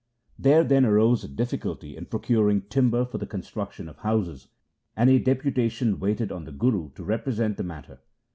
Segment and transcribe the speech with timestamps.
[0.39, 4.47] There then arose a difficulty in procuring timber for the construction of houses,
[4.95, 7.99] and a deputa tion waited on the Guru to represent the matter.